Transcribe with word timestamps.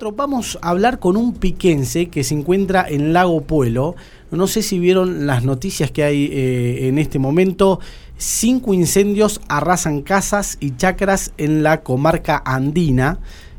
4 0.00 0.12
vamos 0.16 0.58
a 0.62 0.70
hablar 0.70 0.98
con 0.98 1.18
un 1.18 1.34
piquense 1.34 2.08
que 2.08 2.24
se 2.24 2.34
encuentra 2.34 2.86
en 2.88 3.12
Lago 3.12 3.42
Puelo. 3.42 3.96
No 4.30 4.46
sé 4.46 4.62
si 4.62 4.78
vieron 4.78 5.26
las 5.26 5.44
noticias 5.44 5.90
que 5.90 6.02
hay 6.02 6.30
eh, 6.32 6.88
en 6.88 6.98
este 6.98 7.18
momento. 7.18 7.80
Cinco 8.16 8.72
incendios 8.72 9.42
arrasan 9.48 10.00
casas 10.00 10.56
y 10.58 10.74
chacras 10.74 11.32
en 11.36 11.62
la 11.62 11.82
comarca 11.82 12.42
andina. 12.46 13.18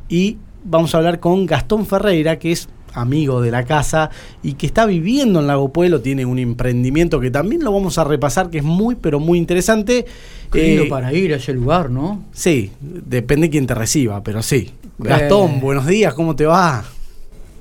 Y 0.09 0.37
vamos 0.63 0.95
a 0.95 0.97
hablar 0.97 1.19
con 1.19 1.45
Gastón 1.45 1.85
Ferreira, 1.85 2.39
que 2.39 2.51
es 2.51 2.69
amigo 2.93 3.41
de 3.41 3.51
la 3.51 3.63
casa 3.63 4.09
y 4.43 4.53
que 4.53 4.65
está 4.65 4.85
viviendo 4.85 5.39
en 5.39 5.47
Lago 5.47 5.71
Pueblo, 5.71 6.01
tiene 6.01 6.25
un 6.25 6.39
emprendimiento 6.39 7.19
que 7.19 7.31
también 7.31 7.63
lo 7.63 7.71
vamos 7.71 7.97
a 7.97 8.03
repasar, 8.03 8.49
que 8.49 8.59
es 8.59 8.63
muy, 8.63 8.95
pero 8.95 9.19
muy 9.19 9.37
interesante. 9.37 10.05
Qué 10.51 10.81
eh, 10.81 10.87
para 10.89 11.13
ir 11.13 11.33
a 11.33 11.37
ese 11.37 11.53
lugar, 11.53 11.89
¿no? 11.89 12.23
Sí, 12.31 12.71
depende 12.79 13.49
quién 13.49 13.67
te 13.67 13.73
reciba, 13.73 14.21
pero 14.23 14.41
sí. 14.41 14.73
Gastón, 14.97 15.59
buenos 15.59 15.87
días, 15.87 16.13
¿cómo 16.13 16.35
te 16.35 16.45
va? 16.45 16.83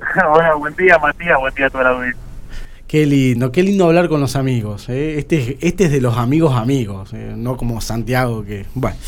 Hola, 0.32 0.54
buen 0.54 0.74
día, 0.76 0.98
Matías, 0.98 1.38
buen 1.38 1.54
día 1.54 1.66
a 1.66 1.70
toda 1.70 1.84
la 1.84 1.90
audiencia. 1.90 2.29
Qué 2.90 3.06
lindo, 3.06 3.52
qué 3.52 3.62
lindo 3.62 3.86
hablar 3.86 4.08
con 4.08 4.20
los 4.20 4.34
amigos. 4.34 4.88
¿eh? 4.88 5.16
Este, 5.16 5.58
este 5.60 5.84
es 5.84 5.92
de 5.92 6.00
los 6.00 6.18
amigos 6.18 6.56
amigos, 6.56 7.14
¿eh? 7.14 7.34
no 7.36 7.56
como 7.56 7.80
Santiago 7.80 8.44
que... 8.44 8.66
Bueno. 8.74 8.96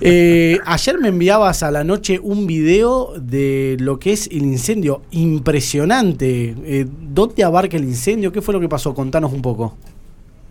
Eh, 0.00 0.58
ayer 0.66 0.98
me 0.98 1.08
enviabas 1.08 1.62
a 1.62 1.70
la 1.70 1.84
noche 1.84 2.18
un 2.20 2.48
video 2.48 3.12
de 3.16 3.76
lo 3.78 4.00
que 4.00 4.12
es 4.12 4.26
el 4.26 4.42
incendio. 4.42 5.02
Impresionante. 5.12 6.84
¿Dónde 7.00 7.44
abarca 7.44 7.76
el 7.76 7.84
incendio? 7.84 8.32
¿Qué 8.32 8.42
fue 8.42 8.54
lo 8.54 8.60
que 8.60 8.68
pasó? 8.68 8.92
Contanos 8.92 9.32
un 9.32 9.40
poco. 9.40 9.78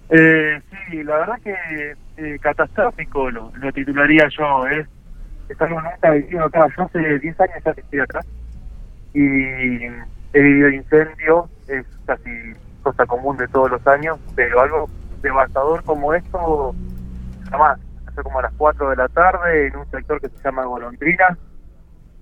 sí, 0.09 1.03
la 1.03 1.17
verdad 1.17 1.35
que 1.43 2.39
catastrófico 2.39 3.29
lo, 3.29 3.51
titularía 3.73 4.29
yo. 4.29 4.65
Es, 4.67 4.87
es 5.49 5.61
algo 5.61 5.81
nunca 5.81 6.11
vivido 6.11 6.45
acá. 6.45 6.65
Yo 6.77 6.83
hace 6.83 7.19
10 7.19 7.39
años 7.41 7.63
ya 7.65 7.71
estoy 7.71 7.99
acá. 7.99 8.21
Y 9.13 9.19
he 10.37 10.41
vivido 10.41 10.69
incendios 10.69 11.49
es 11.67 11.85
casi 12.05 12.53
cosa 12.83 13.05
común 13.07 13.37
de 13.37 13.47
todos 13.47 13.71
los 13.71 13.87
años, 13.87 14.19
pero 14.35 14.61
algo 14.61 14.89
devastador 15.21 15.83
como 15.83 16.13
esto, 16.13 16.75
jamás. 17.49 17.79
Hace 18.05 18.21
como 18.21 18.39
a 18.39 18.43
las 18.43 18.53
4 18.53 18.91
de 18.91 18.95
la 18.95 19.07
tarde 19.09 19.67
en 19.67 19.75
un 19.75 19.89
sector 19.89 20.21
que 20.21 20.29
se 20.29 20.43
llama 20.43 20.65
Golondrina. 20.65 21.37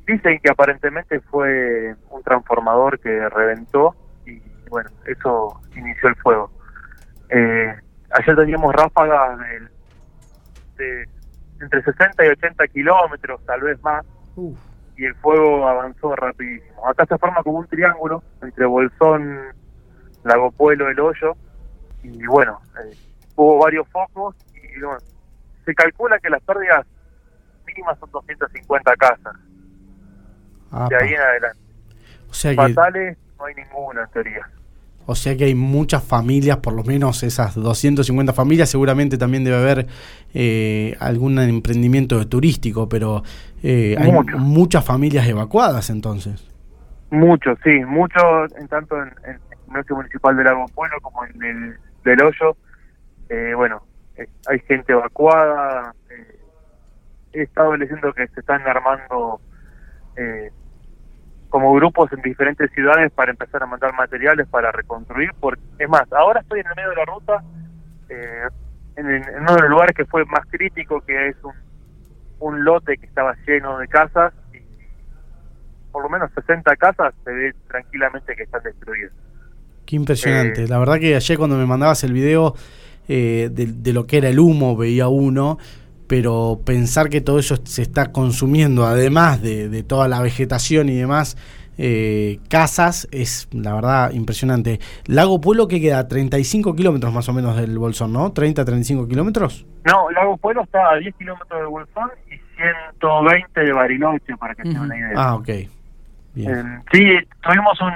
Dicen 0.08 0.40
que 0.42 0.50
aparentemente 0.50 1.20
fue 1.20 1.96
un 2.10 2.24
transformador 2.24 3.00
que 3.00 3.28
reventó 3.30 3.96
y 4.26 4.42
bueno, 4.70 4.90
eso 5.06 5.62
inició 5.76 6.10
el 6.10 6.16
fuego. 6.16 6.52
Eh, 7.30 7.76
ayer 8.12 8.36
teníamos 8.36 8.74
ráfagas 8.74 9.40
de, 10.78 11.06
entre 11.60 11.84
60 11.84 12.26
y 12.26 12.30
80 12.30 12.68
kilómetros, 12.68 13.46
tal 13.46 13.62
vez 13.62 13.82
más 13.84 14.06
y 14.98 15.06
el 15.06 15.16
fuego 15.16 15.68
avanzó 15.68 16.16
rapidísimo. 16.16 16.88
Acá 16.88 17.06
se 17.06 17.18
forma 17.18 17.44
como 17.44 17.60
un 17.60 17.68
triángulo 17.68 18.24
entre 18.42 18.66
Bolsón, 18.66 19.54
Lago 20.24 20.52
Pueblo, 20.52 20.90
El 20.90 21.00
Hoyo, 21.00 21.36
y 22.04 22.26
bueno, 22.26 22.60
eh, 22.84 22.96
hubo 23.36 23.60
varios 23.60 23.88
focos 23.90 24.36
y 24.54 24.80
bueno, 24.80 25.00
se 25.66 25.74
calcula 25.74 26.20
que 26.20 26.30
las 26.30 26.42
pérdidas 26.44 26.86
mínimas 27.66 27.98
son 28.00 28.12
250 28.12 28.96
casas. 28.96 29.36
de 30.90 30.96
ahí 30.96 31.14
en 31.14 31.22
adelante. 31.22 31.60
O 32.30 32.34
sea 32.34 32.54
Fatales 32.54 33.18
no 33.38 33.46
hay 33.46 33.56
ninguna 33.56 34.04
en 34.04 34.10
teoría. 34.10 34.50
O 35.06 35.16
sea 35.16 35.38
que 35.38 35.46
hay 35.46 35.56
muchas 35.56 36.04
familias, 36.04 36.58
por 36.58 36.74
lo 36.74 36.84
menos 36.84 37.22
esas 37.24 37.56
250 37.56 38.34
familias, 38.34 38.70
seguramente 38.70 39.18
también 39.18 39.44
debe 39.44 39.58
haber 39.58 39.88
eh, 40.34 40.96
algún 41.00 41.38
emprendimiento 41.40 42.28
turístico, 42.28 42.90
pero 42.90 43.24
eh, 43.62 43.96
hay 44.00 44.12
muchas 44.38 44.84
familias 44.84 45.28
evacuadas 45.28 45.90
entonces. 45.90 46.48
Muchos, 47.12 47.58
sí, 47.64 47.84
muchos, 47.86 48.52
en 48.60 48.68
tanto 48.68 49.02
en, 49.02 49.10
el 49.28 49.40
nuestro 49.68 49.96
municipal 49.96 50.36
de 50.36 50.44
Lago 50.44 50.66
Pueblo 50.74 50.98
como 51.02 51.24
en 51.26 51.44
el 51.44 51.78
del 52.04 52.24
Hoyo. 52.24 52.58
Eh, 53.30 53.54
bueno, 53.56 53.84
eh, 54.18 54.28
hay 54.48 54.60
gente 54.62 54.94
evacuada. 54.94 55.94
he 57.32 57.44
estado 57.44 57.78
leyendo 57.78 58.12
que 58.14 58.28
se 58.28 58.40
están 58.40 58.62
armando 58.68 59.40
como 61.56 61.74
grupos 61.74 62.12
en 62.12 62.22
diferentes 62.22 62.70
ciudades 62.72 63.14
para 63.14 63.32
empezar 63.32 63.64
a 63.64 63.66
mandar 63.66 63.94
materiales 63.94 64.46
para 64.46 64.74
reconstruir. 64.74 65.30
Porque, 65.40 65.62
es 65.80 65.88
más, 65.88 66.02
ahora 66.12 66.42
estoy 66.42 66.60
en 66.60 66.68
el 66.68 66.76
medio 66.76 66.90
de 66.90 66.96
la 66.98 67.06
ruta, 67.06 67.44
eh, 68.10 68.50
en, 68.98 69.06
uno 69.40 69.56
de 69.56 69.62
los 69.62 69.70
lugares 69.70 69.96
que 69.96 70.04
fue 70.04 70.26
más 70.26 70.42
crítico, 70.50 71.00
que 71.00 71.30
es 71.30 71.38
un, 71.44 71.54
un 72.40 72.66
lote 72.66 72.98
que 72.98 73.06
estaba 73.06 73.34
lleno 73.48 73.78
de 73.78 73.88
casas, 73.88 74.34
y 74.54 74.58
por 75.94 76.04
lo 76.04 76.10
menos 76.10 76.30
60 76.34 76.76
casas 76.76 77.14
se 77.24 77.32
ve 77.32 77.54
tranquilamente 77.70 78.36
que 78.36 78.44
están 78.44 78.62
destruidas. 78.62 79.14
Qué 79.86 79.96
impresionante. 79.96 80.68
La 80.68 80.78
verdad 80.78 81.00
que 81.00 81.16
ayer 81.16 81.38
cuando 81.38 81.56
me 81.56 81.66
mandabas 81.66 82.04
el 82.04 82.12
video 82.12 82.54
eh, 83.08 83.48
de, 83.50 83.94
lo 83.94 84.06
que 84.06 84.18
era 84.18 84.28
el 84.28 84.40
humo, 84.40 84.76
veía 84.76 85.08
uno 85.08 85.58
pero 86.08 86.60
pensar 86.66 87.10
que 87.10 87.22
todo 87.22 87.40
eso 87.40 87.56
se 87.64 87.82
está 87.82 88.12
consumiendo, 88.12 88.86
además 88.86 89.42
de, 89.42 89.84
toda 89.84 90.08
la 90.08 90.22
vegetación 90.22 90.90
y 90.90 90.96
demás, 90.96 91.38
eh, 91.78 92.40
casas, 92.50 93.08
es 93.12 93.50
la 93.52 93.74
verdad 93.74 94.12
impresionante. 94.12 94.80
Lago 95.08 95.42
Pueblo 95.42 95.68
que 95.68 95.82
queda 95.82 96.08
35 96.08 96.76
kilómetros 96.76 97.12
más 97.14 97.28
o 97.28 97.34
menos 97.34 97.58
del 97.58 97.78
Bolsón, 97.78 98.14
¿no? 98.14 98.34
¿30, 98.34 98.66
35 98.66 99.08
kilómetros? 99.08 99.66
No, 99.84 100.10
Lago 100.12 100.38
Pueblo 100.38 100.64
está 100.64 100.92
a 100.92 100.96
10 100.98 101.16
kilómetros 101.16 101.60
del 101.60 101.68
Bolsón 101.68 102.10
y 102.28 102.38
120 102.58 103.62
de 103.62 103.74
Bariloche, 103.74 104.38
para 104.38 104.56
que 104.56 104.64
tengan 104.64 104.84
una 104.84 104.98
idea. 104.98 105.12
Ah, 105.16 105.36
ok. 105.36 105.50
Bien. 106.36 106.50
Eh, 106.50 106.82
sí, 106.92 107.28
tuvimos 107.42 107.80
un, 107.82 107.92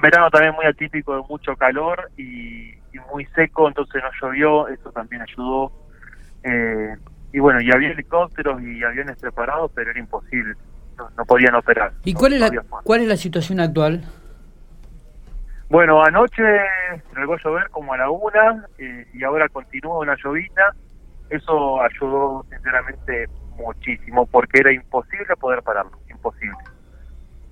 verano 0.00 0.30
también 0.30 0.54
muy 0.54 0.64
atípico 0.64 1.14
de 1.14 1.22
mucho 1.28 1.54
calor 1.56 2.10
y, 2.16 2.70
y, 2.70 2.98
muy 3.12 3.26
seco, 3.34 3.68
entonces 3.68 4.02
no 4.02 4.10
llovió, 4.20 4.68
eso 4.68 4.90
también 4.92 5.22
ayudó. 5.22 5.72
Eh, 6.42 6.96
y 7.32 7.38
bueno, 7.38 7.60
y 7.60 7.70
había 7.70 7.90
helicópteros 7.90 8.60
y 8.62 8.82
aviones 8.82 9.16
preparados, 9.18 9.70
pero 9.74 9.90
era 9.90 10.00
imposible, 10.00 10.54
no, 10.96 11.24
podían 11.24 11.54
operar. 11.54 11.92
¿Y 12.04 12.14
cuál, 12.14 12.34
es 12.34 12.40
la, 12.40 12.50
cuál 12.82 13.00
es 13.02 13.08
la 13.08 13.16
situación 13.16 13.60
actual? 13.60 14.02
Bueno, 15.68 16.02
anoche 16.02 16.42
llegó 17.16 17.34
a 17.34 17.38
llover 17.42 17.70
como 17.70 17.92
a 17.94 17.98
la 17.98 18.10
una 18.10 18.66
eh, 18.78 19.06
y 19.14 19.22
ahora 19.22 19.48
continúa 19.48 20.00
una 20.00 20.16
llovina. 20.16 20.74
Eso 21.28 21.80
ayudó 21.80 22.44
sinceramente 22.50 23.28
muchísimo 23.56 24.26
porque 24.26 24.58
era 24.58 24.72
imposible 24.72 25.36
poder 25.38 25.62
pararlo, 25.62 25.96
imposible. 26.10 26.58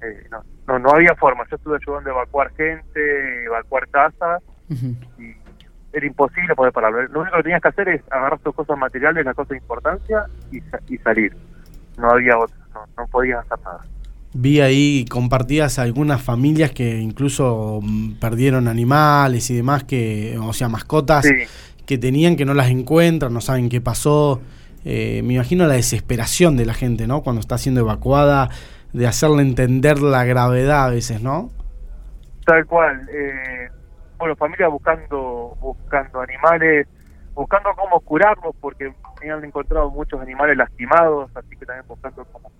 Eh, 0.03 0.28
no, 0.67 0.78
no, 0.81 0.91
había 0.91 1.15
forma. 1.15 1.44
Yo 1.49 1.56
estuve 1.56 1.78
ayudando 1.81 2.11
a 2.11 2.12
evacuar 2.15 2.50
gente, 2.56 3.44
evacuar 3.44 3.88
casas 3.88 4.43
y 4.69 5.34
era 5.93 6.06
imposible 6.06 6.54
poder 6.54 6.72
pararlo. 6.72 7.03
Lo 7.09 7.21
único 7.21 7.37
que 7.37 7.43
tenías 7.44 7.62
que 7.62 7.69
hacer 7.69 7.88
es 7.88 8.03
agarrar 8.10 8.38
tus 8.41 8.54
cosas 8.54 8.78
materiales, 8.78 9.25
la 9.25 9.34
cosa 9.34 9.54
de 9.54 9.59
importancia 9.59 10.25
y, 10.53 10.59
y 10.93 10.99
salir. 10.99 11.34
No 11.97 12.10
había 12.10 12.38
otra, 12.38 12.56
no, 12.97 13.06
podías 13.06 13.44
hacer 13.47 13.65
nada. 13.65 13.81
Vi 14.34 14.60
ahí, 14.60 15.06
compartías 15.09 15.78
algunas 15.78 16.22
familias 16.22 16.71
que 16.71 16.99
incluso 16.99 17.81
mm, 17.82 18.15
perdieron 18.21 18.69
animales 18.69 19.50
y 19.50 19.56
demás, 19.56 19.84
que 19.84 20.38
o 20.41 20.53
sea, 20.53 20.69
mascotas 20.69 21.26
que 21.87 21.97
tenían 21.97 22.37
que 22.37 22.44
no 22.44 22.53
las 22.53 22.69
encuentran, 22.69 23.32
no 23.32 23.41
saben 23.41 23.70
qué 23.70 23.81
pasó. 23.81 24.43
Eh, 24.84 25.22
me 25.25 25.34
imagino 25.34 25.66
la 25.66 25.75
desesperación 25.75 26.56
de 26.56 26.66
la 26.66 26.75
gente, 26.75 27.06
¿no? 27.06 27.22
Cuando 27.22 27.41
está 27.41 27.56
siendo 27.56 27.81
evacuada, 27.81 28.50
de 28.93 29.06
hacerle 29.06 29.43
entender 29.43 30.00
la 30.00 30.25
gravedad 30.25 30.84
a 30.84 30.91
veces, 30.91 31.22
¿no? 31.22 31.50
Tal 32.44 32.66
cual. 32.66 33.09
Eh, 33.10 33.68
bueno, 34.19 34.37
familias 34.37 34.71
buscando 34.71 35.56
buscando 35.61 36.21
animales, 36.21 36.87
buscando 37.34 37.71
cómo 37.77 38.01
curarlos, 38.01 38.55
porque 38.61 38.93
han 39.23 39.45
encontrado 39.45 39.91
muchos 39.91 40.21
animales 40.21 40.56
lastimados, 40.56 41.31
así 41.37 41.56
que 41.56 41.65
también 41.65 41.87
buscando 41.87 42.25
cómo, 42.27 42.51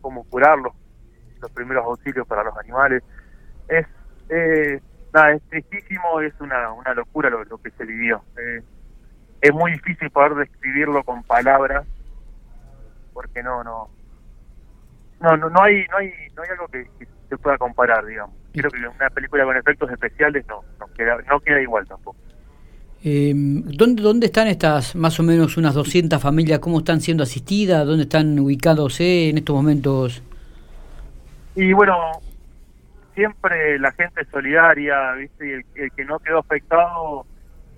cómo 0.00 0.24
curarlos, 0.24 0.72
los 1.40 1.50
primeros 1.50 1.84
auxilios 1.84 2.26
para 2.26 2.44
los 2.44 2.56
animales. 2.56 3.02
Es, 3.68 3.86
eh, 4.30 4.80
nada, 5.12 5.32
es 5.32 5.42
tristísimo, 5.50 6.20
es 6.20 6.32
una, 6.40 6.72
una 6.72 6.94
locura 6.94 7.28
lo, 7.28 7.58
que 7.58 7.70
se 7.72 7.84
vivió. 7.84 8.22
Es 9.40 9.52
muy 9.52 9.72
difícil 9.72 10.10
poder 10.10 10.34
describirlo 10.34 11.04
con 11.04 11.22
palabras, 11.22 11.86
porque 13.12 13.42
no, 13.42 13.62
no, 13.64 13.90
no, 15.20 15.36
no, 15.36 15.50
no 15.50 15.62
hay, 15.62 15.86
no 15.88 15.98
hay, 15.98 16.12
no 16.34 16.42
hay 16.42 16.48
algo 16.50 16.68
que 16.68 16.88
se 17.30 17.38
pueda 17.38 17.56
comparar, 17.56 18.04
digamos. 18.04 18.34
Creo 18.52 18.70
que 18.70 18.78
una 18.78 19.08
película 19.08 19.44
con 19.44 19.56
efectos 19.56 19.90
especiales 19.90 20.44
no, 20.48 20.62
no, 20.78 20.86
queda, 20.94 21.16
no 21.28 21.40
queda 21.40 21.62
igual 21.62 21.86
tampoco. 21.86 22.18
Eh, 23.02 23.32
¿dónde, 23.34 24.02
¿Dónde 24.02 24.26
están 24.26 24.48
estas 24.48 24.94
más 24.94 25.18
o 25.20 25.22
menos 25.22 25.56
unas 25.56 25.74
200 25.74 26.20
familias? 26.20 26.58
¿Cómo 26.58 26.80
están 26.80 27.00
siendo 27.00 27.22
asistidas? 27.22 27.86
¿Dónde 27.86 28.02
están 28.02 28.38
ubicados 28.38 29.00
en 29.00 29.38
estos 29.38 29.56
momentos? 29.56 30.22
Y 31.54 31.72
bueno, 31.72 31.96
siempre 33.14 33.78
la 33.78 33.92
gente 33.92 34.22
es 34.22 34.28
solidaria, 34.28 35.12
¿viste? 35.12 35.48
Y 35.48 35.80
el, 35.80 35.92
que 35.92 36.04
no 36.04 36.18
quedó 36.18 36.38
afectado 36.38 37.26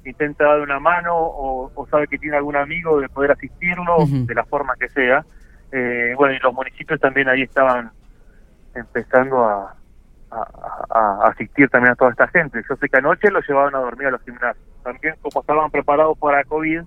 intenta 0.04 0.44
dar 0.44 0.60
una 0.60 0.80
mano 0.80 1.12
o, 1.14 1.86
sabe 1.88 2.08
que 2.08 2.18
tiene 2.18 2.36
algún 2.36 2.56
amigo 2.56 3.00
de 3.00 3.08
poder 3.08 3.30
asistirlo 3.30 3.98
de 4.08 4.34
la 4.34 4.44
forma 4.44 4.74
que 4.80 4.88
sea. 4.88 5.24
Eh, 5.70 6.14
bueno, 6.16 6.34
y 6.34 6.40
los 6.40 6.52
municipios 6.52 6.98
también 6.98 7.28
ahí 7.28 7.42
estaban 7.42 7.92
empezando 8.74 9.44
a, 9.44 9.74
a, 10.30 11.28
asistir 11.28 11.68
también 11.68 11.92
a 11.92 11.96
toda 11.96 12.10
esta 12.10 12.28
gente. 12.28 12.62
Yo 12.68 12.76
sé 12.76 12.88
que 12.88 12.98
anoche 12.98 13.30
lo 13.30 13.40
llevaban 13.40 13.74
a 13.74 13.78
dormir 13.78 14.08
a 14.08 14.12
los 14.12 14.22
gimnasios. 14.22 14.64
También 14.82 15.14
como 15.20 15.40
estaban 15.40 15.70
preparados 15.70 16.18
para 16.18 16.44
COVID, 16.44 16.82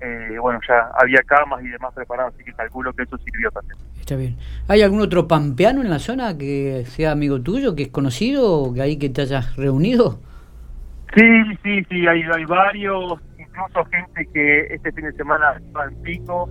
eh, 0.00 0.38
bueno, 0.40 0.60
ya 0.68 0.90
había 1.00 1.20
camas 1.22 1.62
y 1.64 1.68
demás 1.68 1.92
preparadas, 1.92 2.32
así 2.34 2.44
que 2.44 2.52
calculo 2.52 2.92
que 2.92 3.02
eso 3.02 3.18
sirvió 3.18 3.50
también. 3.50 3.78
Está 3.98 4.16
bien. 4.16 4.36
¿Hay 4.68 4.82
algún 4.82 5.00
otro 5.00 5.26
pampeano 5.26 5.82
en 5.82 5.90
la 5.90 5.98
zona 5.98 6.38
que 6.38 6.84
sea 6.86 7.12
amigo 7.12 7.40
tuyo, 7.40 7.74
que 7.74 7.84
es 7.84 7.88
conocido, 7.88 8.62
o 8.62 8.74
que 8.74 8.82
ahí 8.82 8.96
que 8.98 9.08
te 9.08 9.22
hayas 9.22 9.56
reunido? 9.56 10.20
Sí, 11.14 11.56
sí, 11.62 11.84
sí, 11.88 12.06
hay, 12.06 12.22
hay 12.22 12.44
varios, 12.44 13.20
incluso 13.38 13.84
gente 13.86 14.26
que 14.32 14.74
este 14.74 14.92
fin 14.92 15.06
de 15.06 15.12
semana 15.12 15.56
estaba 15.56 15.86
en 15.86 16.02
pico 16.02 16.48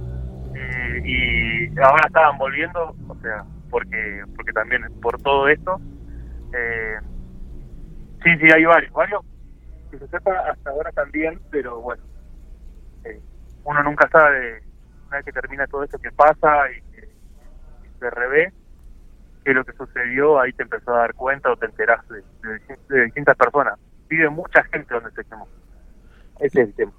eh, 0.53 1.01
y 1.06 1.80
ahora 1.80 2.03
estaban 2.07 2.38
volviendo, 2.38 2.95
o 3.07 3.15
sea, 3.21 3.45
porque 3.69 4.24
porque 4.36 4.54
también 4.54 4.84
por 5.02 5.22
todo 5.22 5.48
esto. 5.48 5.80
Eh, 6.54 6.98
sí, 8.24 8.38
sí, 8.38 8.48
hay 8.54 8.66
varios, 8.66 8.94
varios 8.94 9.22
que 9.92 10.00
se 10.00 10.08
sepa 10.08 10.31
hasta 10.52 10.69
ahora 10.69 10.92
también, 10.92 11.40
pero 11.50 11.81
bueno, 11.81 12.04
eh, 13.06 13.19
uno 13.64 13.84
nunca 13.84 14.10
sabe 14.10 14.64
una 15.08 15.18
vez 15.18 15.25
que 15.25 15.31
termina 15.31 15.68
todo 15.68 15.84
esto 15.84 15.98
que 16.00 16.12
pasa 16.12 16.72
y 16.72 16.81
que 16.92 17.10
se 18.00 18.10
revé 18.10 18.54
qué 19.48 19.52
es 19.52 19.56
lo 19.56 19.64
que 19.64 19.72
sucedió, 19.78 20.42
ahí 20.42 20.52
te 20.52 20.63
empezó 20.63 20.94
a 20.94 20.98
dar 21.00 21.13
cuenta 21.13 21.50
o 21.50 21.56
te 21.56 21.68
enterás 21.68 22.02
de, 22.10 23.06
distintas 23.06 23.38
personas. 23.38 23.80
Vive 24.10 24.30
mucha 24.30 24.62
gente 24.66 24.94
donde 24.94 25.10
estemos. 25.10 25.48
Ese 26.40 26.62
es 26.63 26.68
el 26.68 26.74
tema. 26.74 26.92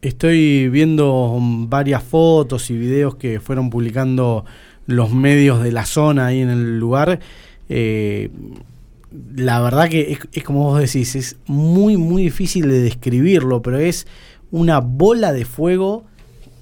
Estoy 0.00 0.68
viendo 0.68 1.36
varias 1.66 2.04
fotos 2.04 2.70
y 2.70 2.78
videos 2.78 3.16
que 3.16 3.40
fueron 3.40 3.68
publicando 3.68 4.44
los 4.88 5.12
medios 5.12 5.62
de 5.62 5.70
la 5.70 5.86
zona 5.86 6.26
ahí 6.26 6.40
en 6.40 6.50
el 6.50 6.80
lugar. 6.80 7.20
Eh, 7.68 8.30
la 9.36 9.60
verdad 9.60 9.88
que 9.88 10.12
es, 10.12 10.18
es, 10.32 10.42
como 10.42 10.64
vos 10.64 10.80
decís, 10.80 11.14
es 11.14 11.36
muy, 11.46 11.96
muy 11.96 12.24
difícil 12.24 12.68
de 12.68 12.80
describirlo, 12.80 13.62
pero 13.62 13.78
es 13.78 14.08
una 14.50 14.80
bola 14.80 15.32
de 15.32 15.44
fuego 15.44 16.04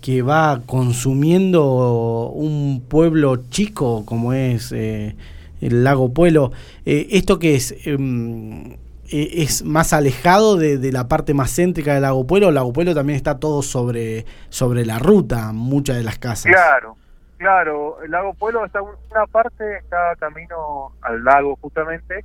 que 0.00 0.22
va 0.22 0.60
consumiendo 0.66 2.30
un 2.32 2.82
pueblo 2.86 3.42
chico 3.50 4.04
como 4.04 4.32
es 4.32 4.70
eh, 4.72 5.16
el 5.60 5.84
lago 5.84 6.12
Pueblo. 6.12 6.52
Eh, 6.84 7.08
¿Esto 7.10 7.38
que 7.38 7.54
es? 7.56 7.74
Em, 7.84 8.74
e, 9.08 9.42
¿Es 9.42 9.64
más 9.64 9.92
alejado 9.92 10.56
de, 10.56 10.92
la 10.92 11.08
parte 11.08 11.34
más 11.34 11.54
céntrica 11.54 11.94
del 11.94 12.02
lago 12.02 12.26
Pueblo? 12.26 12.50
El 12.50 12.54
lago 12.54 12.72
Pueblo 12.72 12.94
también 12.94 13.16
está 13.16 13.38
todo 13.38 13.62
sobre, 13.62 14.26
sobre 14.48 14.84
la 14.86 14.98
ruta, 14.98 15.52
muchas 15.52 15.96
de 15.96 16.04
las 16.04 16.18
casas. 16.18 16.52
Claro, 16.52 16.96
claro. 17.38 18.02
El 18.02 18.10
lago 18.10 18.34
Pueblo 18.34 18.64
está 18.64 18.82
una 18.82 19.26
parte, 19.30 19.78
está 19.78 20.14
camino 20.18 20.92
al 21.02 21.24
lago 21.24 21.56
justamente, 21.56 22.24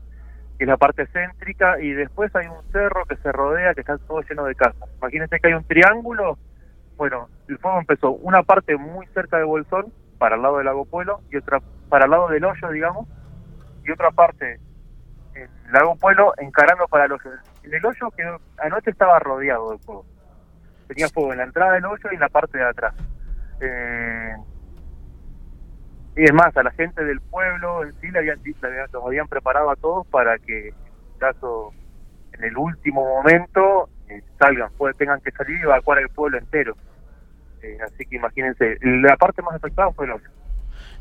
que 0.57 0.63
es 0.63 0.67
la 0.67 0.77
parte 0.77 1.07
céntrica, 1.07 1.79
y 1.79 1.91
después 1.91 2.35
hay 2.35 2.47
un 2.47 2.63
cerro 2.71 3.05
que 3.05 3.15
se 3.17 3.31
rodea, 3.31 3.73
que 3.73 3.81
está 3.81 3.97
todo 3.97 4.21
lleno 4.21 4.45
de 4.45 4.55
casas. 4.55 4.89
Imagínense 4.99 5.39
que 5.39 5.47
hay 5.47 5.53
un 5.53 5.63
triángulo 5.63 6.37
bueno, 7.01 7.29
el 7.47 7.57
fuego 7.57 7.79
empezó 7.79 8.11
una 8.11 8.43
parte 8.43 8.77
muy 8.77 9.07
cerca 9.07 9.39
de 9.39 9.43
Bolsón, 9.43 9.91
para 10.19 10.35
el 10.35 10.43
lado 10.43 10.57
del 10.57 10.67
lago 10.67 10.85
Pueblo, 10.85 11.21
y 11.31 11.37
otra 11.37 11.59
para 11.89 12.05
el 12.05 12.11
lado 12.11 12.27
del 12.27 12.45
hoyo, 12.45 12.69
digamos, 12.69 13.07
y 13.83 13.91
otra 13.91 14.11
parte 14.11 14.59
el 15.33 15.49
lago 15.71 15.95
Pueblo 15.95 16.31
encarando 16.37 16.87
para 16.87 17.05
el 17.05 17.13
hoyo. 17.13 17.31
En 17.63 17.73
el 17.73 17.83
hoyo 17.83 18.11
que 18.11 18.23
anoche 18.59 18.91
estaba 18.91 19.17
rodeado 19.17 19.71
de 19.71 19.79
fuego. 19.79 20.05
Tenía 20.87 21.09
fuego 21.09 21.31
en 21.31 21.39
la 21.39 21.45
entrada 21.45 21.71
del 21.73 21.85
hoyo 21.85 22.07
y 22.11 22.13
en 22.13 22.19
la 22.19 22.29
parte 22.29 22.59
de 22.59 22.65
atrás. 22.65 22.93
Eh, 23.61 24.35
y 26.15 26.23
es 26.23 26.33
más, 26.33 26.55
a 26.57 26.63
la 26.63 26.71
gente 26.71 27.03
del 27.05 27.21
pueblo 27.21 27.83
en 27.83 27.93
sí 28.01 28.11
le 28.11 28.19
habían, 28.19 28.39
los 28.91 29.05
habían 29.05 29.27
preparado 29.27 29.69
a 29.69 29.75
todos 29.75 30.05
para 30.07 30.37
que, 30.39 30.69
en 30.69 31.19
caso, 31.19 31.73
en 32.33 32.43
el 32.43 32.57
último 32.57 33.03
momento, 33.03 33.89
eh, 34.09 34.21
salgan, 34.37 34.69
pues, 34.77 34.95
tengan 34.97 35.21
que 35.21 35.31
salir 35.31 35.57
y 35.59 35.63
evacuar 35.63 35.99
el 35.99 36.09
pueblo 36.09 36.37
entero. 36.37 36.75
Eh, 37.61 37.77
así 37.83 38.05
que 38.05 38.17
imagínense, 38.17 38.77
la 38.81 39.15
parte 39.15 39.41
más 39.41 39.55
afectada 39.55 39.91
fue 39.91 40.05
el 40.05 40.11
hoyo. 40.11 40.29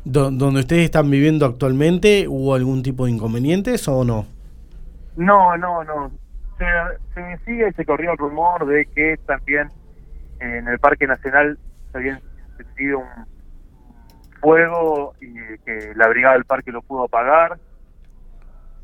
¿Donde 0.03 0.59
ustedes 0.61 0.85
están 0.85 1.11
viviendo 1.11 1.45
actualmente 1.45 2.27
hubo 2.27 2.55
algún 2.55 2.81
tipo 2.81 3.05
de 3.05 3.11
inconvenientes 3.11 3.87
o 3.87 4.03
no? 4.03 4.25
No, 5.15 5.57
no, 5.57 5.83
no. 5.83 6.11
Se, 6.57 6.65
se 7.13 7.37
sigue 7.45 7.69
y 7.69 7.73
se 7.73 7.85
corrió 7.85 8.11
el 8.11 8.17
rumor 8.17 8.65
de 8.65 8.85
que 8.85 9.17
también 9.25 9.69
en 10.39 10.67
el 10.67 10.79
Parque 10.79 11.05
Nacional 11.05 11.57
se 11.91 11.97
había 11.97 12.21
encendido 12.57 12.99
un 12.99 13.30
fuego 14.41 15.13
y 15.21 15.33
que 15.59 15.93
la 15.95 16.07
brigada 16.07 16.33
del 16.33 16.45
parque 16.45 16.71
lo 16.71 16.81
pudo 16.81 17.05
apagar. 17.05 17.57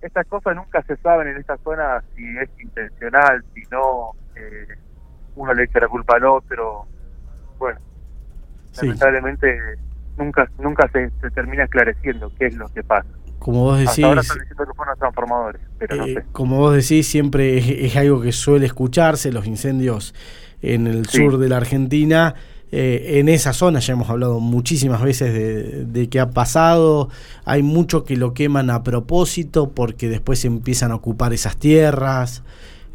Estas 0.01 0.27
cosas 0.27 0.55
nunca 0.55 0.81
se 0.83 0.95
saben 0.97 1.27
en 1.27 1.37
esta 1.37 1.57
zona 1.57 2.03
si 2.15 2.37
es 2.37 2.49
intencional, 2.59 3.43
si 3.53 3.63
no, 3.71 4.11
eh, 4.35 4.77
uno 5.35 5.53
le 5.53 5.63
echa 5.63 5.79
la 5.79 5.87
culpa 5.87 6.15
al 6.15 6.25
otro 6.25 6.87
bueno, 7.57 7.79
lamentablemente 8.75 9.57
nunca 10.17 10.49
nunca 10.59 10.89
se, 10.91 11.09
termina 11.31 11.63
esclareciendo 11.63 12.31
qué 12.37 12.47
es 12.47 12.55
lo 12.55 12.67
que 12.69 12.83
pasa. 12.83 13.09
Como 13.39 13.63
vos 13.63 13.79
decís, 13.79 14.03
ahora 14.03 14.21
están 14.21 14.39
diciendo 14.39 14.65
que 14.65 14.73
fueron 14.73 14.97
transformadores, 14.97 15.61
pero 15.77 15.95
no 15.95 16.05
eh, 16.05 16.13
sé. 16.15 16.25
Como 16.31 16.57
vos 16.57 16.75
decís, 16.75 17.07
siempre 17.07 17.85
es, 17.85 17.95
algo 17.95 18.21
que 18.21 18.31
suele 18.31 18.65
escucharse, 18.65 19.31
los 19.31 19.45
incendios 19.45 20.13
en 20.61 20.87
el 20.87 21.05
sur 21.05 21.37
de 21.37 21.49
la 21.49 21.57
Argentina. 21.57 22.35
Eh, 22.71 23.19
en 23.19 23.29
esa 23.29 23.53
zona 23.53 23.79
ya 23.79 23.93
hemos 23.93 24.09
hablado 24.09 24.41
muchísimas 24.41 25.01
veces 25.01 25.33
de, 25.33 25.85
de, 25.85 26.09
que 26.09 26.19
ha 26.19 26.31
pasado, 26.31 27.07
hay 27.45 27.63
mucho 27.63 28.03
que 28.03 28.17
lo 28.17 28.33
queman 28.33 28.69
a 28.69 28.83
propósito 28.83 29.71
porque 29.71 30.09
después 30.09 30.43
empiezan 30.43 30.91
a 30.91 30.95
ocupar 30.95 31.31
esas 31.31 31.55
tierras, 31.55 32.43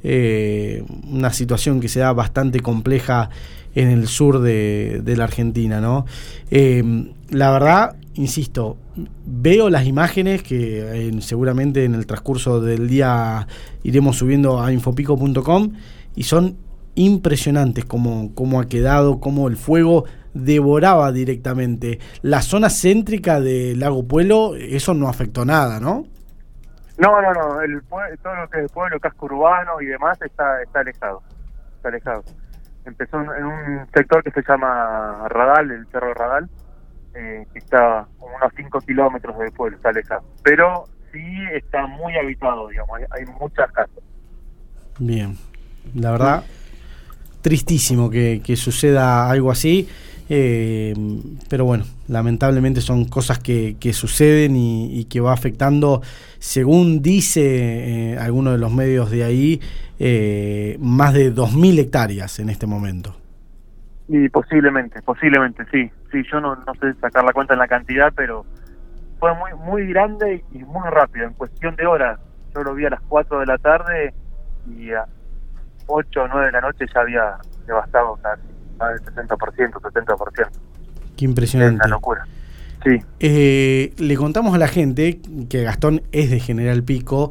eh, 0.04 0.84
una 1.08 1.32
situación 1.32 1.80
que 1.80 1.88
se 1.88 2.00
da 2.00 2.12
bastante 2.12 2.60
compleja 2.60 3.30
en 3.74 3.88
el 3.88 4.08
sur 4.08 4.40
de, 4.40 5.02
la 5.16 5.24
Argentina, 5.24 5.80
¿no? 5.80 6.04
Eh, 6.50 6.82
la 7.30 7.50
verdad, 7.50 7.96
insisto, 8.14 8.76
veo 9.24 9.70
las 9.70 9.86
imágenes 9.86 10.42
que 10.42 11.16
seguramente 11.20 11.84
en 11.84 11.94
el 11.94 12.04
transcurso 12.06 12.60
del 12.60 12.88
día 12.88 13.46
iremos 13.84 14.18
subiendo 14.18 14.60
a 14.60 14.70
infopico.com 14.72 15.72
y 16.14 16.24
son 16.24 16.56
impresionantes 16.94 17.84
como, 17.84 18.34
como 18.34 18.60
ha 18.60 18.66
quedado, 18.66 19.20
como 19.20 19.48
el 19.48 19.56
fuego 19.56 20.04
devoraba 20.34 21.12
directamente. 21.12 21.98
La 22.22 22.42
zona 22.42 22.70
céntrica 22.70 23.40
del 23.40 23.80
lago 23.80 24.06
Pueblo, 24.06 24.54
eso 24.56 24.94
no 24.94 25.08
afectó 25.08 25.44
nada, 25.44 25.80
¿no? 25.80 26.06
No, 26.98 27.20
no, 27.20 27.32
no, 27.32 27.60
el, 27.62 27.82
todo 28.22 28.34
lo 28.34 28.48
que 28.48 28.58
es 28.58 28.64
el 28.64 28.70
pueblo, 28.70 29.00
casco 29.00 29.26
urbano 29.26 29.80
y 29.80 29.86
demás 29.86 30.18
está, 30.22 30.62
está 30.62 30.80
alejado, 30.80 31.22
está 31.76 31.88
alejado 31.88 32.22
empezó 32.84 33.20
en 33.20 33.44
un 33.44 33.86
sector 33.94 34.22
que 34.22 34.30
se 34.30 34.42
llama 34.46 35.26
Radal, 35.28 35.70
el 35.70 35.86
Cerro 35.88 36.14
Radal, 36.14 36.48
eh, 37.14 37.46
que 37.52 37.58
está 37.58 38.06
como 38.18 38.36
unos 38.36 38.52
5 38.56 38.80
kilómetros 38.80 39.38
del 39.38 39.52
pueblo, 39.52 39.76
está 39.76 39.90
alejado. 39.90 40.22
Pero 40.42 40.84
sí 41.12 41.24
está 41.52 41.86
muy 41.86 42.16
habitado, 42.16 42.68
digamos, 42.68 43.00
hay, 43.10 43.24
muchas 43.40 43.70
casas. 43.72 44.02
Bien, 44.98 45.36
la 45.94 46.12
verdad, 46.12 46.44
tristísimo 47.42 48.08
que, 48.08 48.40
que 48.42 48.56
suceda 48.56 49.30
algo 49.30 49.50
así. 49.50 49.88
Eh, 50.34 50.94
pero 51.50 51.66
bueno, 51.66 51.84
lamentablemente 52.08 52.80
son 52.80 53.04
cosas 53.04 53.38
que, 53.38 53.76
que 53.78 53.92
suceden 53.92 54.56
y, 54.56 55.04
que 55.04 55.20
va 55.20 55.32
afectando, 55.34 56.00
según 56.38 57.02
dice 57.02 57.42
eh, 58.14 58.18
alguno 58.18 58.52
de 58.52 58.56
los 58.56 58.72
medios 58.72 59.10
de 59.10 59.24
ahí, 59.24 59.60
eh, 59.98 60.78
más 60.80 61.12
de 61.12 61.34
2.000 61.34 61.80
hectáreas 61.80 62.38
en 62.38 62.48
este 62.48 62.66
momento. 62.66 63.14
Y 64.08 64.28
posiblemente, 64.30 65.02
posiblemente, 65.02 65.64
sí. 65.70 65.90
Sí, 66.10 66.22
yo 66.30 66.40
no, 66.40 66.56
no 66.56 66.74
sé 66.80 66.94
sacar 67.00 67.24
la 67.24 67.32
cuenta 67.32 67.52
en 67.52 67.58
la 67.58 67.68
cantidad, 67.68 68.12
pero 68.16 68.46
fue 69.18 69.34
muy 69.34 69.50
muy 69.66 69.86
grande 69.86 70.44
y 70.52 70.58
muy 70.58 70.88
rápido, 70.90 71.26
en 71.26 71.34
cuestión 71.34 71.76
de 71.76 71.86
horas. 71.86 72.18
Yo 72.54 72.62
lo 72.62 72.74
vi 72.74 72.86
a 72.86 72.90
las 72.90 73.00
4 73.02 73.40
de 73.40 73.46
la 73.46 73.58
tarde 73.58 74.14
y 74.66 74.92
a 74.92 75.06
8 75.86 76.22
o 76.22 76.28
9 76.28 76.46
de 76.46 76.52
la 76.52 76.60
noche 76.60 76.86
ya 76.92 77.00
había 77.00 77.36
devastado 77.66 78.18
casi 78.22 78.42
más 78.78 78.94
del 78.94 79.14
60%, 79.14 79.72
70%. 79.72 80.48
Qué 81.16 81.24
impresionante. 81.24 81.80
Es 81.82 81.86
una 81.86 81.96
locura. 81.96 82.26
Sí. 82.84 82.98
Eh, 83.20 83.94
le 83.96 84.16
contamos 84.16 84.54
a 84.54 84.58
la 84.58 84.66
gente 84.66 85.20
que 85.48 85.62
Gastón 85.62 86.02
es 86.10 86.30
de 86.30 86.40
General 86.40 86.82
Pico. 86.82 87.30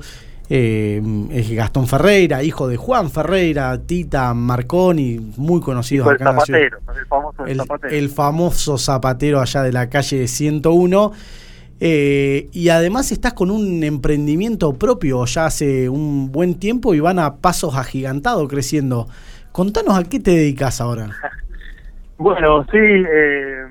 Eh, 0.53 1.01
es 1.31 1.49
Gastón 1.51 1.87
Ferreira, 1.87 2.43
hijo 2.43 2.67
de 2.67 2.75
Juan 2.75 3.09
Ferreira, 3.09 3.77
Tita 3.77 4.33
Marconi, 4.33 5.33
muy 5.37 5.61
conocido 5.61 6.09
acá 6.09 6.29
el 6.29 6.35
zapatero, 6.35 6.79
el 6.93 7.05
famoso 7.05 7.45
el, 7.45 7.57
zapatero. 7.57 7.95
el 7.95 8.09
famoso 8.09 8.77
zapatero 8.77 9.39
allá 9.39 9.63
de 9.63 9.71
la 9.71 9.89
calle 9.89 10.27
101. 10.27 11.13
Eh, 11.83 12.47
y 12.51 12.69
además 12.69 13.11
estás 13.11 13.33
con 13.33 13.49
un 13.49 13.83
emprendimiento 13.83 14.77
propio 14.77 15.25
ya 15.25 15.47
hace 15.47 15.89
un 15.89 16.31
buen 16.31 16.59
tiempo 16.59 16.93
y 16.93 16.99
van 16.99 17.17
a 17.17 17.37
pasos 17.37 17.75
agigantados 17.75 18.47
creciendo. 18.47 19.07
Contanos 19.51 19.97
a 19.97 20.07
qué 20.07 20.19
te 20.19 20.29
dedicas 20.29 20.79
ahora. 20.79 21.07
bueno, 22.19 22.63
sí, 22.65 22.77
eh, 22.77 23.65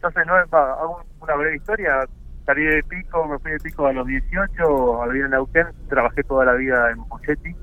sé, 0.00 0.24
no, 0.26 0.34
hago 0.34 1.02
una 1.20 1.34
breve 1.34 1.56
historia. 1.56 2.06
salí 2.46 2.64
de 2.64 2.82
Pico, 2.84 3.26
me 3.26 3.38
fui 3.40 3.50
de 3.50 3.58
Pico 3.58 3.86
a 3.86 3.92
los 3.92 4.06
18, 4.06 5.02
a 5.02 5.06
vivir 5.08 5.26
en 5.26 5.32
Neuquén, 5.32 5.66
trabajé 5.90 6.22
toda 6.22 6.46
la 6.46 6.54
vida 6.54 6.90
en 6.90 7.06
Buchetti 7.06 7.54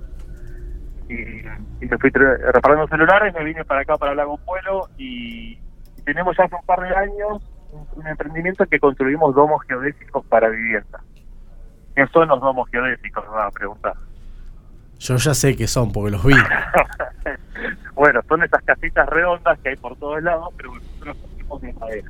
y, 1.10 1.86
me 1.86 1.98
fui 1.98 2.12
reparando 2.12 2.88
celulares, 2.88 3.34
me 3.34 3.44
vine 3.44 3.66
para 3.66 3.82
acá, 3.82 3.98
para 3.98 4.14
Lago 4.14 4.38
Pueblo 4.38 4.88
y, 5.00 5.58
tenemos 6.06 6.38
ya 6.38 6.44
hace 6.44 6.56
un 6.56 6.66
par 6.66 6.82
de 6.82 6.96
años 6.96 7.42
un, 7.96 8.08
emprendimiento 8.08 8.66
que 8.66 8.80
construimos 8.80 9.34
domos 9.36 9.62
geodésicos 9.68 10.26
para 10.26 10.50
vivienda. 10.50 11.02
¿Qué 11.96 12.08
son 12.08 12.28
los 12.28 12.40
domos 12.40 12.70
geodésicos? 12.70 13.24
Me 13.26 13.32
van 13.32 13.48
a 13.48 13.52
preguntar. 13.52 13.94
Yo 15.00 15.18
ya 15.18 15.34
sé 15.34 15.56
qué 15.56 15.68
son, 15.68 15.92
porque 15.92 16.12
los 16.12 16.24
vi. 16.24 16.34
bueno, 17.96 18.22
son 18.28 18.44
esas 18.44 18.64
casitas 18.64 19.08
redondas 19.10 19.60
que 19.60 19.70
hay 19.70 19.76
por 19.76 19.96
todos 19.98 20.22
lados, 20.24 20.54
pero 20.58 20.74
nosotros 20.74 21.18
los 21.50 21.62
de 21.62 21.74
madera. 21.74 22.10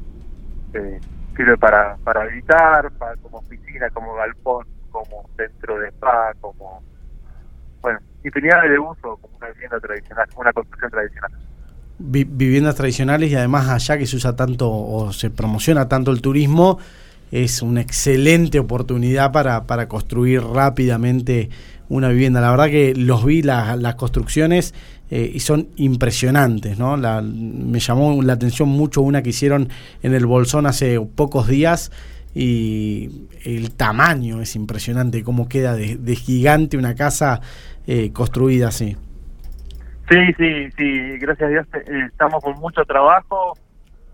Eh, 0.74 1.00
sirve 1.36 1.58
para, 1.58 1.98
para 2.03 2.22
habitar, 2.22 2.91
para, 2.91 3.15
como 3.17 3.39
oficina, 3.39 3.89
como 3.89 4.13
galpón, 4.15 4.65
como 4.91 5.29
centro 5.36 5.79
de 5.79 5.89
spa, 5.89 6.34
como 6.39 6.84
bueno, 7.82 8.00
infinidad 8.24 8.63
de 8.63 8.79
uso 8.79 9.17
como 9.17 9.38
una 9.38 9.50
vivienda 9.50 9.79
tradicional, 9.79 10.27
una 10.36 10.53
construcción 10.53 10.91
tradicional. 10.91 11.32
Viviendas 12.05 12.75
tradicionales 12.75 13.31
y 13.31 13.36
además 13.36 13.69
allá 13.69 13.98
que 13.98 14.05
se 14.05 14.17
usa 14.17 14.36
tanto 14.36 14.69
o 14.69 15.13
se 15.13 15.29
promociona 15.29 15.88
tanto 15.88 16.12
el 16.12 16.22
turismo, 16.22 16.77
es 17.31 17.62
una 17.62 17.81
excelente 17.81 18.60
oportunidad 18.60 19.31
para, 19.31 19.65
para 19.65 19.88
construir 19.88 20.43
rápidamente 20.43 21.50
una 21.89 22.10
vivienda. 22.10 22.41
La 22.41 22.51
verdad 22.51 22.67
que 22.67 22.93
los 22.95 23.25
vi, 23.25 23.41
las 23.41 23.95
construcciones, 23.95 24.74
eh, 25.15 25.31
y 25.36 25.41
son 25.41 25.67
impresionantes, 25.75 26.79
¿no? 26.79 26.98
Me 26.98 27.79
llamó 27.79 28.22
la 28.24 28.33
atención 28.33 28.67
mucho 28.69 29.01
una 29.01 29.22
que 29.22 29.29
hicieron 29.29 29.69
en 30.01 30.13
el 30.15 30.25
Bolsón 30.25 30.65
hace 30.65 31.00
pocos 31.00 31.48
días 31.48 31.91
y 32.33 33.27
el 33.43 33.69
tamaño 33.72 34.41
es 34.41 34.55
impresionante, 34.55 35.24
cómo 35.24 35.48
queda 35.48 35.75
de, 35.75 36.15
gigante 36.15 36.77
una 36.77 36.95
casa 36.95 37.41
eh, 37.86 38.10
construida 38.12 38.69
así. 38.69 38.95
Sí, 40.13 40.32
sí, 40.38 40.72
sí, 40.77 41.17
gracias 41.17 41.48
a 41.48 41.50
Dios 41.50 41.67
eh, 41.74 42.05
estamos 42.05 42.43
con 42.43 42.53
mucho 42.60 42.86
trabajo, 42.86 43.53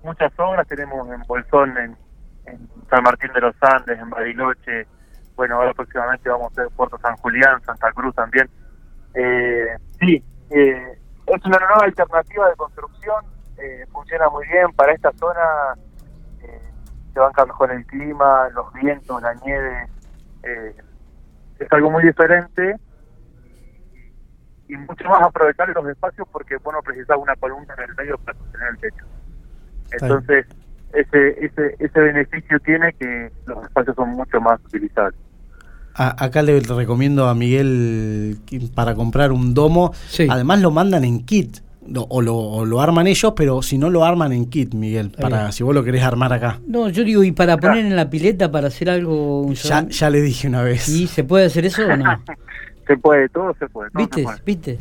muchas 0.02 0.32
obras, 0.40 0.66
tenemos 0.66 1.06
en 1.10 1.22
Bolsón, 1.28 1.78
en, 1.78 1.98
San 2.90 3.04
Martín 3.04 3.30
de 3.34 3.42
los 3.42 3.54
Andes, 3.60 4.00
en 4.00 4.10
Bariloche, 4.10 4.88
bueno, 5.36 5.56
ahora 5.56 5.74
próximamente 5.74 6.30
vamos 6.30 6.46
a 6.46 6.62
hacer 6.62 6.74
Puerto 6.74 6.98
San 7.00 7.18
Julián, 7.18 7.62
Santa 7.64 7.92
Cruz 7.92 8.16
también. 8.16 8.50
Eh, 9.14 9.76
sí, 10.00 10.24
eh, 10.52 10.98
es 11.28 11.46
una 11.46 11.60
nueva 11.60 11.84
alternativa 11.84 12.50
de 12.50 12.56
construcción, 12.56 13.26
funciona 13.92 14.30
muy 14.30 14.48
bien 14.48 14.72
para 14.78 14.94
esta 14.94 15.12
zona 15.20 15.42
se 17.14 17.20
banca 17.20 17.46
mejor 17.46 17.74
el 17.74 17.86
clima, 17.86 18.48
los 18.54 18.72
vientos, 18.72 19.22
la 19.22 19.34
nieve. 19.46 19.88
Eh, 20.44 20.76
es 21.60 21.74
algo 21.74 21.92
muy 21.92 22.04
diferente 22.06 22.78
y 24.70 24.78
mucho 24.78 25.04
más 25.10 25.22
aprovechar 25.24 25.68
los 25.70 25.88
espacios 25.90 26.28
porque 26.32 26.56
bueno 26.64 26.80
precisas 26.84 27.18
una 27.18 27.36
columna 27.36 27.74
en 27.78 27.90
el 27.90 27.96
medio 27.96 28.18
para 28.20 28.38
sostener 28.38 28.70
el 28.70 28.78
techo. 28.78 29.06
Entonces, 29.92 30.46
ese, 30.94 31.46
ese, 31.46 31.76
ese 31.80 32.00
beneficio 32.00 32.60
tiene 32.60 32.94
que 32.94 33.32
los 33.48 33.64
espacios 33.64 33.96
son 33.96 34.12
mucho 34.12 34.40
más 34.40 34.60
utilizables. 34.66 35.20
acá 35.96 36.44
le 36.44 36.60
recomiendo 36.60 37.28
a 37.28 37.34
Miguel 37.34 38.40
para 38.76 38.94
comprar 38.94 39.32
un 39.32 39.56
domo. 39.56 39.92
Además 40.30 40.62
lo 40.62 40.72
mandan 40.72 41.04
en 41.04 41.26
kit 41.26 41.58
o, 41.96 42.22
lo, 42.22 42.66
lo, 42.66 42.82
arman 42.82 43.08
ellos, 43.08 43.34
pero 43.36 43.62
si 43.62 43.78
no 43.78 43.90
lo 43.90 44.06
arman 44.06 44.32
en 44.32 44.46
kit, 44.46 44.74
Miguel, 44.74 45.10
para 45.10 45.52
si 45.52 45.64
vos 45.64 45.74
lo 45.74 45.84
querés 45.84 46.04
armar 46.04 46.32
acá. 46.34 46.60
No, 46.68 46.90
yo 46.90 47.04
digo, 47.04 47.24
y 47.24 47.32
para 47.32 47.58
poner 47.58 47.86
en 47.86 47.96
la 47.96 48.10
pileta, 48.10 48.52
para 48.52 48.68
hacer 48.68 48.90
algo... 48.90 49.52
ya, 49.54 49.88
ya 49.88 50.10
le 50.10 50.22
dije 50.22 50.48
una 50.48 50.62
vez. 50.62 50.88
¿Y 50.90 51.08
se 51.08 51.24
puede 51.24 51.46
hacer 51.46 51.66
eso 51.66 51.84
o 51.84 51.98
no? 51.98 52.06
se 52.90 52.98
puede, 52.98 53.30
todo 53.30 53.54
se 53.60 53.68
puede. 53.70 53.92
¿Viste? 53.94 54.26
¿Viste? 54.44 54.80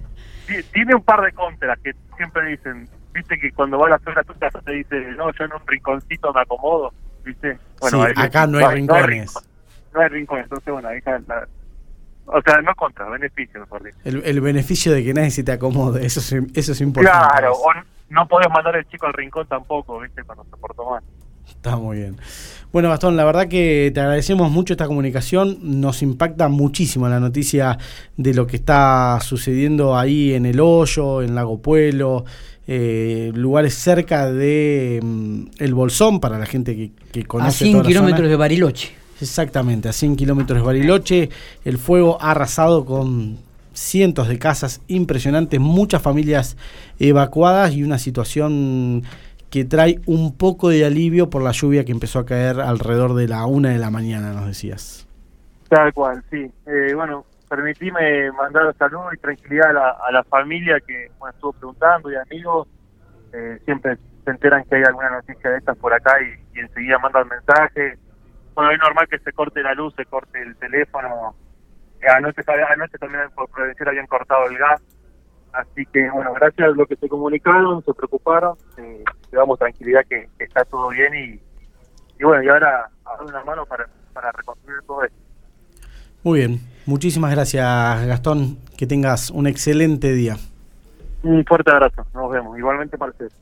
tiene 0.73 0.95
un 0.95 1.03
par 1.03 1.21
de 1.21 1.31
contras 1.33 1.79
que 1.81 1.93
siempre 2.17 2.49
dicen, 2.49 2.89
viste 3.13 3.39
que 3.39 3.53
cuando 3.53 3.77
vas 3.77 3.93
a 3.93 4.11
la 4.13 4.25
tu 4.25 4.33
casa 4.39 4.63
te 4.63 4.73
dice, 4.73 4.99
no, 5.19 5.31
yo 5.33 5.45
en 5.45 5.53
un 5.53 5.67
rinconcito 5.67 6.33
me 6.33 6.41
acomodo, 6.41 6.91
viste. 7.23 7.59
Bueno, 7.81 8.07
acá 8.17 8.47
no 8.47 8.59
hay 8.59 8.77
rincones. 8.77 9.35
No 9.93 10.01
hay 10.01 10.09
rincones, 10.09 10.45
entonces 10.45 10.73
bueno, 10.73 10.89
ahí 10.89 10.99
está 10.99 11.19
la, 11.27 11.47
o 12.25 12.41
sea, 12.41 12.63
no 12.63 12.75
contra, 12.77 13.11
beneficio, 13.11 13.61
mejor 13.61 13.85
dicho. 13.85 13.99
El, 14.05 14.23
el 14.25 14.41
beneficio 14.41 14.93
de 14.93 15.05
que 15.05 15.13
nadie 15.13 15.31
se 15.31 15.45
te 15.45 15.53
acomode, 15.53 16.07
eso 16.07 16.21
es, 16.21 16.33
eso 16.55 16.73
es 16.73 16.81
importante. 16.81 17.29
Claro, 17.29 17.53
o 17.53 17.73
no 18.09 18.27
podés 18.27 18.49
mandar 18.49 18.75
el 18.75 18.87
chico 18.89 19.05
al 19.05 19.13
rincón 19.13 19.47
tampoco, 19.47 20.01
¿viste? 20.01 20.25
Cuando 20.25 20.45
se 20.45 20.57
portó 20.57 20.89
mal. 20.89 21.03
Está 21.49 21.77
muy 21.77 21.99
bien. 21.99 22.17
Bueno, 22.73 22.91
Gastón, 22.91 23.17
la 23.17 23.25
verdad 23.25 23.49
que 23.49 23.91
te 23.95 24.01
agradecemos 24.01 24.51
mucho 24.51 24.75
esta 24.75 24.87
comunicación. 24.87 25.59
Nos 25.63 26.03
impacta 26.03 26.49
muchísimo 26.49 27.09
la 27.09 27.19
noticia 27.19 27.79
de 28.17 28.35
lo 28.35 28.47
que 28.47 28.57
está 28.57 29.19
sucediendo 29.23 29.97
ahí 29.97 30.35
en 30.35 30.45
El 30.45 30.61
Hoyo, 30.61 31.23
en 31.23 31.35
Lago 31.35 31.63
Pueblo, 31.63 32.25
eh, 32.67 33.33
lugares 33.35 33.75
cerca 33.75 34.31
de 34.31 35.01
mm, 35.03 35.43
El 35.59 35.75
Bolsón, 35.75 36.21
para 36.21 36.39
la 36.39 36.45
gente 36.45 36.77
que, 36.77 36.91
que 37.11 37.25
conoce. 37.25 37.65
A 37.65 37.69
100 37.69 37.83
kilómetros 37.83 38.29
de 38.29 38.37
Bariloche. 38.37 38.91
Exactamente, 39.21 39.89
a 39.89 39.93
100 39.93 40.17
kilómetros 40.17 40.59
de 40.59 40.65
Bariloche. 40.67 41.31
El 41.65 41.79
fuego 41.79 42.19
ha 42.21 42.33
arrasado 42.33 42.85
con 42.85 43.39
cientos 43.73 44.29
de 44.29 44.39
casas 44.39 44.81
impresionantes, 44.89 45.59
muchas 45.61 46.03
familias 46.03 46.57
evacuadas 46.99 47.73
y 47.73 47.83
una 47.83 47.99
situación 47.99 49.05
que 49.51 49.65
trae 49.65 50.01
un 50.07 50.37
poco 50.37 50.69
de 50.69 50.85
alivio 50.85 51.31
por 51.31 51.43
la 51.43 51.53
lluvia 51.53 51.85
que 51.85 51.93
empezó 51.93 52.19
a 52.21 52.27
caer 52.27 52.61
alrededor 52.61 53.15
de 53.15 53.29
la 53.29 53.47
una 53.47 53.71
de 53.71 53.79
la 53.79 53.91
mañana, 53.91 54.33
nos 54.33 54.47
decías. 54.47 55.07
Tal 55.69 55.93
cual, 55.93 56.23
sí. 56.31 56.51
Eh, 56.67 56.95
bueno, 56.95 57.25
permitime 57.49 58.31
mandar 58.33 58.75
salud 58.77 59.01
y 59.13 59.19
tranquilidad 59.19 59.71
a 59.71 60.13
la, 60.13 60.25
familia 60.25 60.81
que 60.87 61.11
bueno, 61.19 61.35
estuvo 61.35 61.53
preguntando 61.53 62.11
y 62.11 62.17
amigos. 62.17 62.69
Eh, 63.33 63.59
siempre 63.65 63.97
se 64.25 64.31
enteran 64.31 64.65
que 64.65 64.77
hay 64.77 64.83
alguna 64.85 65.11
noticia 65.11 65.51
de 65.51 65.59
estas 65.59 65.77
por 65.77 65.93
acá 65.93 66.13
y, 66.23 66.59
y 66.59 66.61
enseguida 66.61 66.99
mandan 66.99 67.29
mensajes 67.29 67.99
bueno, 68.59 68.73
es 68.73 68.81
normal 68.81 69.07
que 69.09 69.21
se 69.21 69.33
corte 69.33 69.63
la 69.63 69.73
luz, 69.73 69.95
se 69.95 70.05
corte 70.05 70.43
el 70.43 70.57
teléfono. 70.57 71.37
Eh, 72.01 72.09
anoche, 72.09 72.43
anoche 72.45 72.99
también 72.99 73.31
por 73.33 73.49
prevención 73.51 73.89
habían 73.89 74.09
cortado 74.09 74.47
el 74.47 74.59
gas. 74.59 74.83
Así 75.53 75.87
que, 75.87 76.11
bueno, 76.11 76.33
gracias 76.35 76.67
a 76.67 76.73
lo 76.73 76.85
que 76.87 76.97
se 76.97 77.09
comunicaron, 77.09 77.85
se 77.85 77.95
preocuparon, 77.95 78.57
eh, 78.79 79.05
damos 79.37 79.59
tranquilidad 79.59 80.05
que, 80.09 80.29
está 80.39 80.65
todo 80.65 80.89
bien 80.89 81.15
y, 81.15 81.41
y 82.21 82.25
bueno, 82.25 82.43
y 82.43 82.49
ahora 82.49 82.91
a 83.05 83.17
dar 83.17 83.23
una 83.23 83.45
mano 83.45 83.67
para, 83.67 83.89
para 84.13 84.33
reconstruir 84.33 84.81
todo 84.87 85.05
esto. 85.05 85.17
Muy 86.23 86.41
bien, 86.41 86.61
muchísimas 86.87 87.31
gracias 87.31 88.07
Gastón, 88.07 88.59
que 88.77 88.87
tengas 88.87 89.31
un 89.31 89.47
excelente 89.47 90.13
día. 90.13 90.37
Un 91.23 91.45
fuerte 91.45 91.71
abrazo, 91.71 92.07
nos 92.15 92.31
vemos, 92.31 92.59
igualmente 92.59 92.97
para 92.97 93.11
ustedes. 93.13 93.33